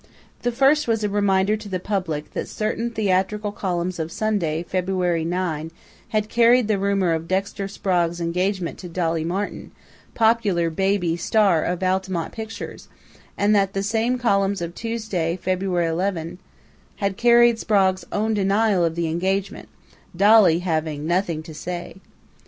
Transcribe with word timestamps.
The 0.41 0.51
first 0.51 0.87
was 0.87 1.03
a 1.03 1.09
reminder 1.09 1.55
to 1.55 1.69
the 1.69 1.79
public 1.79 2.33
that 2.33 2.47
certain 2.47 2.89
theatrical 2.89 3.51
columns 3.51 3.99
of 3.99 4.11
Sunday, 4.11 4.63
February 4.63 5.23
9, 5.23 5.69
had 6.07 6.27
carried 6.27 6.67
the 6.67 6.79
rumor 6.79 7.13
of 7.13 7.27
Dexter 7.27 7.67
Sprague's 7.67 8.19
engagement 8.19 8.79
to 8.79 8.89
Dolly 8.89 9.23
Martin, 9.23 9.69
popular 10.15 10.71
"baby" 10.71 11.15
star 11.17 11.61
of 11.63 11.83
Altamont 11.83 12.31
Pictures, 12.31 12.87
and 13.37 13.53
that 13.53 13.73
the 13.73 13.83
same 13.83 14.17
columns 14.17 14.59
of 14.59 14.73
Tuesday, 14.73 15.37
February 15.39 15.89
11, 15.89 16.39
had 16.95 17.15
carried 17.15 17.59
Sprague's 17.59 18.03
own 18.11 18.33
denial 18.33 18.83
of 18.83 18.95
the 18.95 19.05
engagement 19.07 19.69
Dolly 20.17 20.61
having 20.61 21.05
"nothing 21.05 21.43
to 21.43 21.53
say." 21.53 21.97